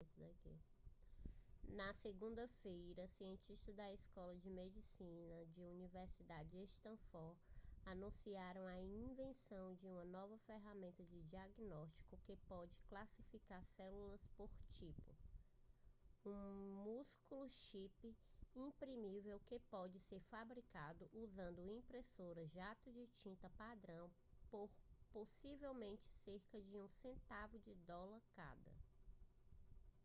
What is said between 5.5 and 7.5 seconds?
da universidade de stanford